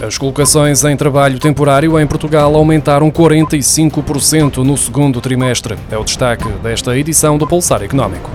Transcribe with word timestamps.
As 0.00 0.16
colocações 0.16 0.84
em 0.84 0.96
trabalho 0.96 1.40
temporário 1.40 1.98
em 1.98 2.06
Portugal 2.06 2.54
aumentaram 2.54 3.10
45% 3.10 4.58
no 4.58 4.76
segundo 4.76 5.20
trimestre. 5.20 5.76
É 5.90 5.98
o 5.98 6.04
destaque 6.04 6.48
desta 6.62 6.96
edição 6.96 7.36
do 7.36 7.46
Pulsar 7.46 7.82
Económico. 7.82 8.30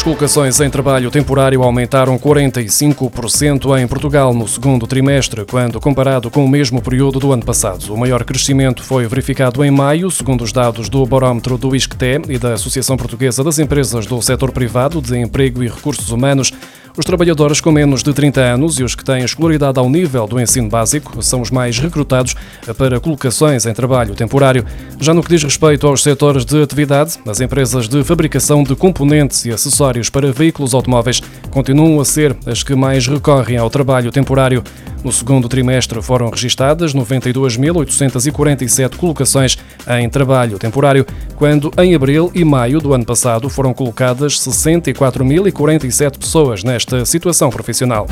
As 0.00 0.04
colocações 0.04 0.58
em 0.58 0.70
trabalho 0.70 1.10
temporário 1.10 1.62
aumentaram 1.62 2.18
45% 2.18 3.78
em 3.78 3.86
Portugal 3.86 4.32
no 4.32 4.48
segundo 4.48 4.86
trimestre, 4.86 5.44
quando 5.44 5.78
comparado 5.78 6.30
com 6.30 6.42
o 6.42 6.48
mesmo 6.48 6.80
período 6.80 7.18
do 7.18 7.30
ano 7.34 7.44
passado. 7.44 7.92
O 7.92 7.98
maior 7.98 8.24
crescimento 8.24 8.82
foi 8.82 9.06
verificado 9.06 9.62
em 9.62 9.70
maio, 9.70 10.10
segundo 10.10 10.42
os 10.42 10.54
dados 10.54 10.88
do 10.88 11.04
barómetro 11.04 11.58
do 11.58 11.76
ISCTE 11.76 12.22
e 12.30 12.38
da 12.38 12.54
Associação 12.54 12.96
Portuguesa 12.96 13.44
das 13.44 13.58
Empresas 13.58 14.06
do 14.06 14.22
Setor 14.22 14.52
Privado 14.52 15.02
de 15.02 15.18
Emprego 15.18 15.62
e 15.62 15.68
Recursos 15.68 16.10
Humanos. 16.10 16.50
Os 16.96 17.04
trabalhadores 17.04 17.60
com 17.60 17.70
menos 17.70 18.02
de 18.02 18.12
30 18.12 18.40
anos 18.40 18.78
e 18.78 18.82
os 18.82 18.96
que 18.96 19.04
têm 19.04 19.22
escolaridade 19.22 19.78
ao 19.78 19.88
nível 19.88 20.26
do 20.26 20.40
ensino 20.40 20.68
básico 20.68 21.22
são 21.22 21.40
os 21.40 21.50
mais 21.50 21.78
recrutados 21.78 22.34
para 22.76 22.98
colocações 22.98 23.64
em 23.64 23.72
trabalho 23.72 24.14
temporário. 24.14 24.66
Já 24.98 25.14
no 25.14 25.22
que 25.22 25.28
diz 25.28 25.42
respeito 25.42 25.86
aos 25.86 26.02
setores 26.02 26.44
de 26.44 26.60
atividade, 26.60 27.18
as 27.26 27.40
empresas 27.40 27.88
de 27.88 28.02
fabricação 28.02 28.64
de 28.64 28.74
componentes 28.74 29.44
e 29.44 29.52
acessórios 29.52 30.10
para 30.10 30.32
veículos 30.32 30.74
automóveis 30.74 31.22
continuam 31.50 32.00
a 32.00 32.04
ser 32.04 32.36
as 32.44 32.64
que 32.64 32.74
mais 32.74 33.06
recorrem 33.06 33.56
ao 33.56 33.70
trabalho 33.70 34.10
temporário. 34.10 34.62
No 35.02 35.10
segundo 35.10 35.48
trimestre 35.48 36.02
foram 36.02 36.28
registadas 36.28 36.94
92.847 36.94 38.96
colocações 38.96 39.56
em 39.98 40.06
trabalho 40.08 40.58
temporário, 40.58 41.06
quando 41.36 41.72
em 41.78 41.94
abril 41.94 42.30
e 42.34 42.44
maio 42.44 42.80
do 42.80 42.92
ano 42.92 43.06
passado 43.06 43.48
foram 43.48 43.72
colocadas 43.72 44.34
64.047 44.34 46.18
pessoas 46.18 46.62
nesta 46.62 47.06
situação 47.06 47.48
profissional. 47.48 48.06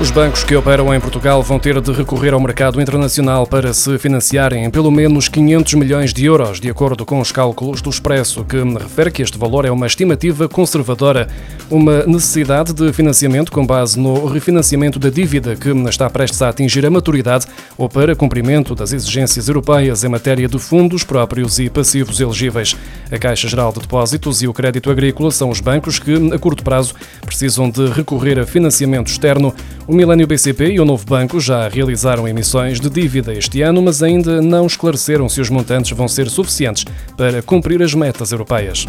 Os 0.00 0.10
bancos 0.10 0.42
que 0.42 0.56
operam 0.56 0.94
em 0.94 0.98
Portugal 0.98 1.42
vão 1.42 1.58
ter 1.58 1.78
de 1.78 1.92
recorrer 1.92 2.32
ao 2.32 2.40
mercado 2.40 2.80
internacional 2.80 3.46
para 3.46 3.74
se 3.74 3.98
financiarem 3.98 4.64
em 4.64 4.70
pelo 4.70 4.90
menos 4.90 5.28
500 5.28 5.74
milhões 5.74 6.14
de 6.14 6.24
euros, 6.24 6.58
de 6.58 6.70
acordo 6.70 7.04
com 7.04 7.20
os 7.20 7.30
cálculos 7.30 7.82
do 7.82 7.90
Expresso, 7.90 8.42
que 8.42 8.56
refere 8.56 9.10
que 9.10 9.20
este 9.20 9.36
valor 9.36 9.66
é 9.66 9.70
uma 9.70 9.86
estimativa 9.86 10.48
conservadora, 10.48 11.28
uma 11.70 12.04
necessidade 12.06 12.72
de 12.72 12.90
financiamento 12.94 13.52
com 13.52 13.64
base 13.64 14.00
no 14.00 14.24
refinanciamento 14.26 14.98
da 14.98 15.10
dívida 15.10 15.54
que 15.54 15.68
está 15.68 16.08
prestes 16.08 16.40
a 16.40 16.48
atingir 16.48 16.84
a 16.86 16.90
maturidade 16.90 17.46
ou 17.76 17.86
para 17.86 18.16
cumprimento 18.16 18.74
das 18.74 18.94
exigências 18.94 19.48
europeias 19.48 20.02
em 20.02 20.08
matéria 20.08 20.48
de 20.48 20.58
fundos 20.58 21.04
próprios 21.04 21.58
e 21.58 21.68
passivos 21.68 22.20
elegíveis. 22.20 22.74
A 23.12 23.18
Caixa 23.18 23.48
Geral 23.48 23.70
de 23.70 23.80
Depósitos 23.80 24.40
e 24.40 24.48
o 24.48 24.54
Crédito 24.54 24.90
Agrícola 24.90 25.30
são 25.30 25.50
os 25.50 25.60
bancos 25.60 25.98
que, 25.98 26.32
a 26.32 26.38
curto 26.38 26.64
prazo, 26.64 26.94
precisam 27.20 27.68
de 27.68 27.86
recorrer 27.90 28.38
a 28.38 28.46
financiamento 28.46 29.08
externo. 29.08 29.54
O 29.90 29.92
Milênio 29.92 30.24
BCP 30.24 30.74
e 30.74 30.78
o 30.78 30.84
Novo 30.84 31.04
Banco 31.04 31.40
já 31.40 31.66
realizaram 31.68 32.28
emissões 32.28 32.78
de 32.78 32.88
dívida 32.88 33.34
este 33.34 33.60
ano, 33.60 33.82
mas 33.82 34.04
ainda 34.04 34.40
não 34.40 34.64
esclareceram 34.64 35.28
se 35.28 35.40
os 35.40 35.50
montantes 35.50 35.90
vão 35.90 36.06
ser 36.06 36.30
suficientes 36.30 36.84
para 37.16 37.42
cumprir 37.42 37.82
as 37.82 37.92
metas 37.92 38.30
europeias. 38.30 38.86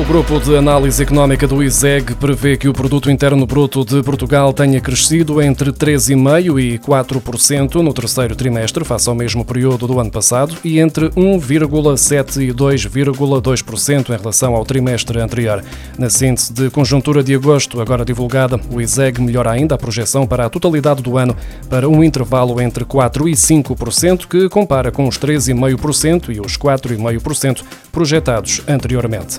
O 0.00 0.04
grupo 0.10 0.40
de 0.40 0.56
análise 0.56 1.02
económica 1.02 1.46
do 1.46 1.62
ISEG 1.62 2.14
prevê 2.14 2.56
que 2.56 2.66
o 2.66 2.72
produto 2.72 3.10
interno 3.10 3.46
bruto 3.46 3.84
de 3.84 4.02
Portugal 4.02 4.50
tenha 4.50 4.80
crescido 4.80 5.42
entre 5.42 5.70
3,5% 5.70 6.58
e 6.58 6.78
4% 6.78 7.74
no 7.82 7.92
terceiro 7.92 8.34
trimestre, 8.34 8.82
face 8.82 9.10
ao 9.10 9.14
mesmo 9.14 9.44
período 9.44 9.86
do 9.86 10.00
ano 10.00 10.10
passado, 10.10 10.56
e 10.64 10.80
entre 10.80 11.10
1,7% 11.10 12.40
e 12.40 12.50
2,2% 12.50 14.08
em 14.08 14.16
relação 14.16 14.56
ao 14.56 14.64
trimestre 14.64 15.20
anterior. 15.20 15.62
Na 15.98 16.08
síntese 16.08 16.50
de 16.50 16.70
conjuntura 16.70 17.22
de 17.22 17.34
agosto, 17.34 17.78
agora 17.78 18.02
divulgada, 18.02 18.58
o 18.72 18.80
ISEG 18.80 19.20
melhora 19.20 19.50
ainda 19.50 19.74
a 19.74 19.78
projeção 19.78 20.26
para 20.26 20.46
a 20.46 20.50
totalidade 20.50 21.02
do 21.02 21.18
ano 21.18 21.36
para 21.68 21.86
um 21.86 22.02
intervalo 22.02 22.58
entre 22.58 22.86
4% 22.86 23.28
e 23.28 23.32
5%, 23.32 24.26
que 24.26 24.48
compara 24.48 24.90
com 24.90 25.06
os 25.06 25.18
3,5% 25.18 26.34
e 26.34 26.40
os 26.40 26.56
4,5% 26.56 27.62
projetados 27.92 28.62
anteriormente. 28.66 29.38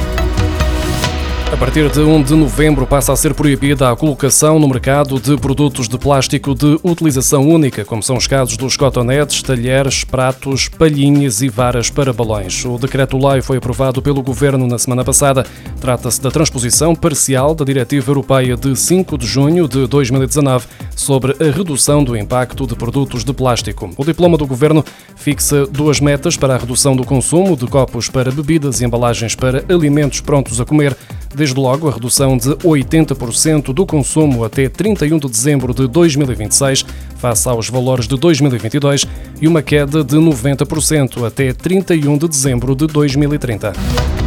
A 1.51 1.57
partir 1.57 1.89
de 1.89 1.99
1 1.99 2.23
de 2.23 2.33
novembro 2.33 2.87
passa 2.87 3.11
a 3.11 3.15
ser 3.15 3.33
proibida 3.33 3.91
a 3.91 3.95
colocação 3.95 4.57
no 4.57 4.69
mercado 4.69 5.19
de 5.19 5.35
produtos 5.35 5.89
de 5.89 5.97
plástico 5.97 6.55
de 6.55 6.79
utilização 6.81 7.45
única, 7.47 7.83
como 7.83 8.01
são 8.01 8.15
os 8.15 8.25
casos 8.25 8.55
dos 8.55 8.77
cotonetes, 8.77 9.43
talheres, 9.43 10.05
pratos, 10.05 10.69
palhinhas 10.69 11.41
e 11.41 11.49
varas 11.49 11.89
para 11.89 12.13
balões. 12.13 12.63
O 12.63 12.77
decreto-lei 12.77 13.41
foi 13.41 13.57
aprovado 13.57 14.01
pelo 14.01 14.23
Governo 14.23 14.65
na 14.65 14.79
semana 14.79 15.03
passada. 15.03 15.45
Trata-se 15.81 16.21
da 16.21 16.31
transposição 16.31 16.95
parcial 16.95 17.53
da 17.53 17.65
Diretiva 17.65 18.09
Europeia 18.09 18.55
de 18.55 18.73
5 18.73 19.17
de 19.17 19.27
junho 19.27 19.67
de 19.67 19.85
2019 19.87 20.65
sobre 20.95 21.33
a 21.33 21.51
redução 21.51 22.01
do 22.01 22.15
impacto 22.15 22.65
de 22.65 22.75
produtos 22.75 23.25
de 23.25 23.33
plástico. 23.33 23.89
O 23.97 24.05
diploma 24.05 24.37
do 24.37 24.47
Governo 24.47 24.85
fixa 25.17 25.65
duas 25.67 25.99
metas 25.99 26.37
para 26.37 26.55
a 26.55 26.57
redução 26.57 26.95
do 26.95 27.03
consumo 27.03 27.57
de 27.57 27.67
copos 27.67 28.07
para 28.07 28.31
bebidas 28.31 28.79
e 28.79 28.85
embalagens 28.85 29.35
para 29.35 29.65
alimentos 29.69 30.21
prontos 30.21 30.61
a 30.61 30.65
comer 30.65 30.95
Desde 31.33 31.57
logo, 31.59 31.87
a 31.87 31.91
redução 31.91 32.37
de 32.37 32.49
80% 32.49 33.73
do 33.73 33.85
consumo 33.85 34.43
até 34.43 34.67
31 34.67 35.17
de 35.17 35.29
dezembro 35.29 35.73
de 35.73 35.87
2026, 35.87 36.85
face 37.17 37.47
aos 37.47 37.69
valores 37.69 38.07
de 38.07 38.17
2022, 38.17 39.05
e 39.41 39.47
uma 39.47 39.61
queda 39.61 40.03
de 40.03 40.17
90% 40.17 41.25
até 41.25 41.53
31 41.53 42.17
de 42.17 42.27
dezembro 42.27 42.75
de 42.75 42.85
2030. 42.87 44.20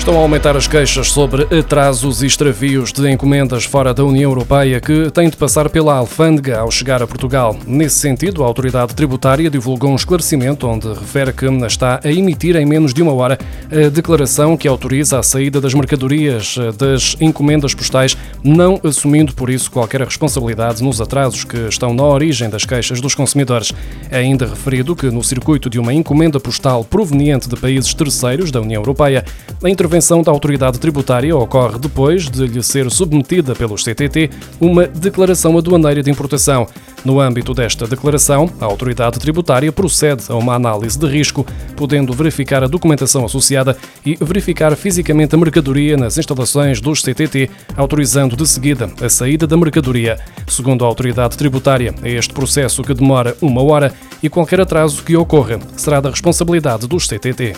Estão 0.00 0.16
a 0.16 0.22
aumentar 0.22 0.56
as 0.56 0.66
queixas 0.66 1.12
sobre 1.12 1.42
atrasos 1.54 2.22
e 2.22 2.26
extravios 2.26 2.90
de 2.90 3.06
encomendas 3.08 3.64
fora 3.64 3.92
da 3.92 4.02
União 4.02 4.30
Europeia 4.30 4.80
que 4.80 5.10
têm 5.10 5.28
de 5.28 5.36
passar 5.36 5.68
pela 5.68 5.94
alfândega 5.94 6.58
ao 6.58 6.70
chegar 6.70 7.02
a 7.02 7.06
Portugal. 7.06 7.54
Nesse 7.66 7.96
sentido, 7.96 8.42
a 8.42 8.46
autoridade 8.46 8.94
tributária 8.94 9.50
divulgou 9.50 9.90
um 9.90 9.94
esclarecimento 9.94 10.66
onde 10.66 10.88
refere 10.88 11.34
que 11.34 11.44
está 11.66 12.00
a 12.02 12.10
emitir 12.10 12.56
em 12.56 12.64
menos 12.64 12.94
de 12.94 13.02
uma 13.02 13.12
hora 13.12 13.38
a 13.70 13.90
declaração 13.90 14.56
que 14.56 14.66
autoriza 14.66 15.18
a 15.18 15.22
saída 15.22 15.60
das 15.60 15.74
mercadorias 15.74 16.56
das 16.78 17.14
encomendas 17.20 17.74
postais, 17.74 18.16
não 18.42 18.80
assumindo 18.82 19.34
por 19.34 19.50
isso 19.50 19.70
qualquer 19.70 20.00
responsabilidade 20.00 20.82
nos 20.82 20.98
atrasos 20.98 21.44
que 21.44 21.58
estão 21.68 21.92
na 21.92 22.04
origem 22.04 22.48
das 22.48 22.64
queixas 22.64 23.02
dos 23.02 23.14
consumidores. 23.14 23.70
É 24.10 24.16
ainda 24.16 24.46
referido 24.46 24.96
que 24.96 25.10
no 25.10 25.22
circuito 25.22 25.68
de 25.68 25.78
uma 25.78 25.92
encomenda 25.92 26.40
postal 26.40 26.84
proveniente 26.84 27.50
de 27.50 27.56
países 27.56 27.92
terceiros 27.92 28.50
da 28.50 28.62
União 28.62 28.80
Europeia, 28.80 29.26
a 29.62 29.68
intervenção 29.90 30.22
da 30.22 30.30
autoridade 30.30 30.78
tributária 30.78 31.36
ocorre 31.36 31.76
depois 31.76 32.30
de 32.30 32.46
lhe 32.46 32.62
ser 32.62 32.88
submetida 32.92 33.56
pelos 33.56 33.82
CTT 33.82 34.30
uma 34.60 34.86
declaração 34.86 35.58
aduaneira 35.58 36.00
de 36.00 36.08
importação. 36.08 36.68
No 37.04 37.18
âmbito 37.18 37.52
desta 37.52 37.88
declaração, 37.88 38.48
a 38.60 38.66
autoridade 38.66 39.18
tributária 39.18 39.72
procede 39.72 40.26
a 40.28 40.36
uma 40.36 40.54
análise 40.54 40.96
de 40.96 41.08
risco, 41.08 41.44
podendo 41.76 42.12
verificar 42.12 42.62
a 42.62 42.68
documentação 42.68 43.24
associada 43.24 43.76
e 44.06 44.16
verificar 44.20 44.76
fisicamente 44.76 45.34
a 45.34 45.38
mercadoria 45.38 45.96
nas 45.96 46.16
instalações 46.16 46.80
dos 46.80 47.02
CTT, 47.02 47.50
autorizando 47.76 48.36
de 48.36 48.46
seguida 48.46 48.88
a 49.02 49.08
saída 49.08 49.44
da 49.44 49.56
mercadoria. 49.56 50.20
Segundo 50.46 50.84
a 50.84 50.86
autoridade 50.86 51.36
tributária, 51.36 51.92
é 52.04 52.12
este 52.12 52.32
processo 52.32 52.84
que 52.84 52.94
demora 52.94 53.36
uma 53.42 53.60
hora 53.60 53.92
e 54.22 54.28
qualquer 54.28 54.60
atraso 54.60 55.02
que 55.02 55.16
ocorra 55.16 55.58
será 55.76 56.00
da 56.00 56.10
responsabilidade 56.10 56.86
dos 56.86 57.08
CTT. 57.08 57.54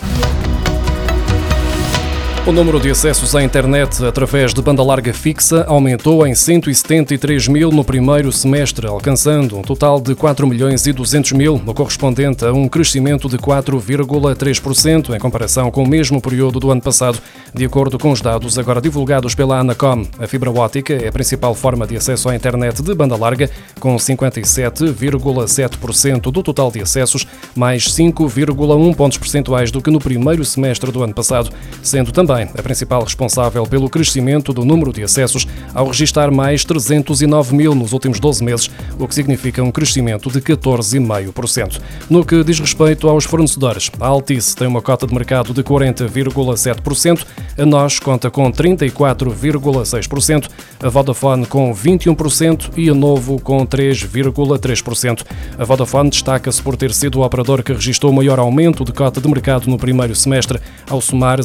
O 2.45 2.51
número 2.51 2.77
de 2.77 2.89
acessos 2.89 3.33
à 3.37 3.41
internet 3.41 4.03
através 4.03 4.53
de 4.53 4.61
banda 4.61 4.83
larga 4.83 5.13
fixa 5.13 5.63
aumentou 5.65 6.27
em 6.27 6.35
173 6.35 7.47
mil 7.47 7.71
no 7.71 7.85
primeiro 7.85 8.33
semestre, 8.33 8.85
alcançando 8.85 9.57
um 9.57 9.61
total 9.61 10.01
de 10.01 10.13
4 10.13 10.45
milhões 10.45 10.85
e 10.85 10.91
200 10.91 11.31
mil, 11.31 11.61
no 11.65 11.73
correspondente 11.73 12.43
a 12.43 12.51
um 12.51 12.67
crescimento 12.67 13.29
de 13.29 13.37
4,3% 13.37 15.15
em 15.15 15.19
comparação 15.19 15.71
com 15.71 15.83
o 15.83 15.87
mesmo 15.87 16.19
período 16.19 16.59
do 16.59 16.69
ano 16.69 16.81
passado, 16.81 17.17
de 17.53 17.63
acordo 17.63 17.97
com 17.97 18.11
os 18.11 18.19
dados 18.19 18.59
agora 18.59 18.81
divulgados 18.81 19.33
pela 19.33 19.59
Anacom. 19.59 20.05
A 20.19 20.27
fibra 20.27 20.51
ótica 20.51 20.95
é 20.95 21.07
a 21.07 21.13
principal 21.13 21.55
forma 21.55 21.87
de 21.87 21.95
acesso 21.95 22.27
à 22.27 22.35
internet 22.35 22.83
de 22.83 22.93
banda 22.93 23.15
larga, 23.15 23.49
com 23.79 23.95
57,7% 23.95 26.29
do 26.29 26.43
total 26.43 26.69
de 26.69 26.81
acessos, 26.81 27.25
mais 27.55 27.85
5,1 27.85 28.95
pontos 28.95 29.17
percentuais 29.17 29.71
do 29.71 29.81
que 29.81 29.89
no 29.89 29.99
primeiro 29.99 30.43
semestre 30.43 30.91
do 30.91 31.01
ano 31.01 31.13
passado, 31.13 31.49
sendo 31.81 32.11
também 32.11 32.32
também 32.33 32.49
a 32.57 32.63
principal 32.63 33.03
responsável 33.03 33.63
pelo 33.65 33.89
crescimento 33.89 34.51
do 34.51 34.65
número 34.65 34.91
de 34.91 35.03
acessos, 35.03 35.47
ao 35.73 35.87
registrar 35.87 36.31
mais 36.31 36.65
309 36.65 37.55
mil 37.55 37.75
nos 37.75 37.93
últimos 37.93 38.19
12 38.19 38.43
meses, 38.43 38.71
o 38.97 39.07
que 39.07 39.13
significa 39.13 39.63
um 39.63 39.71
crescimento 39.71 40.31
de 40.31 40.41
14,5%. 40.41 41.79
No 42.09 42.25
que 42.25 42.43
diz 42.43 42.59
respeito 42.59 43.07
aos 43.07 43.25
fornecedores, 43.25 43.91
a 43.99 44.07
Altice 44.07 44.55
tem 44.55 44.67
uma 44.67 44.81
cota 44.81 45.05
de 45.05 45.13
mercado 45.13 45.53
de 45.53 45.63
40,7%, 45.63 47.25
a 47.57 47.65
NOS 47.65 47.99
conta 47.99 48.31
com 48.31 48.51
34,6%, 48.51 50.49
a 50.81 50.89
Vodafone 50.89 51.45
com 51.45 51.73
21% 51.73 52.71
e 52.75 52.89
a 52.89 52.93
Novo 52.93 53.39
com 53.39 53.65
3,3%. 53.65 55.23
A 55.57 55.63
Vodafone 55.63 56.09
destaca-se 56.09 56.61
por 56.61 56.75
ter 56.75 56.93
sido 56.93 57.19
o 57.19 57.23
operador 57.23 57.63
que 57.63 57.73
registrou 57.73 58.11
o 58.11 58.15
maior 58.15 58.39
aumento 58.39 58.83
de 58.83 58.91
cota 58.91 59.21
de 59.21 59.27
mercado 59.27 59.69
no 59.69 59.77
primeiro 59.77 60.15
semestre, 60.15 60.59
ao 60.89 60.99
somar 60.99 61.39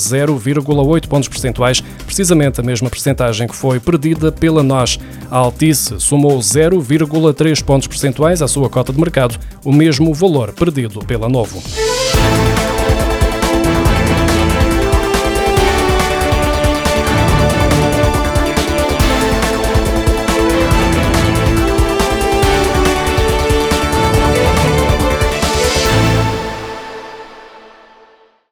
0,8 0.85 1.09
pontos 1.09 1.29
percentuais, 1.29 1.83
precisamente 2.05 2.61
a 2.61 2.65
mesma 2.65 2.89
percentagem 2.91 3.47
que 3.47 3.57
foi 3.57 3.81
perdida 3.81 4.31
pela 4.31 4.63
NOS. 4.63 4.99
A 5.31 5.37
Altice 5.37 5.99
somou 6.01 6.39
0,3 6.39 7.63
pontos 7.63 7.89
percentuais 7.89 8.43
à 8.43 8.49
sua 8.49 8.69
cota 8.69 8.93
de 8.93 9.01
mercado, 9.01 9.39
o 9.65 9.73
mesmo 9.73 10.13
valor 10.15 10.53
perdido 10.53 11.01
pela 11.01 11.29
Novo. 11.29 11.63